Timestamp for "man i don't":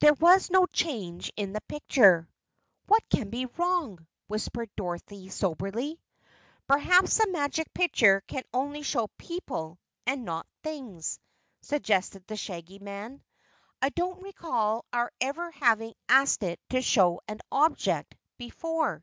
12.80-14.20